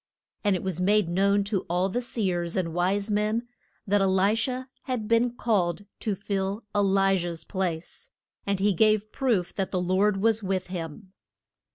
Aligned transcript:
And 0.43 0.55
it 0.55 0.63
was 0.63 0.81
made 0.81 1.07
known 1.07 1.43
to 1.43 1.61
all 1.69 1.87
the 1.87 2.01
seers 2.01 2.55
and 2.57 2.73
wise 2.73 3.11
men 3.11 3.47
that 3.85 4.01
E 4.01 4.05
li 4.05 4.33
sha 4.33 4.63
had 4.85 5.07
been 5.07 5.29
called 5.29 5.85
to 5.99 6.15
fill 6.15 6.63
E 6.75 6.79
li 6.79 7.17
jah's 7.19 7.43
place, 7.43 8.09
and 8.43 8.59
he 8.59 8.73
gave 8.73 9.11
proof 9.11 9.53
that 9.53 9.69
the 9.69 9.79
Lord 9.79 10.17
was 10.17 10.41
with 10.41 10.65
him. 10.73 11.13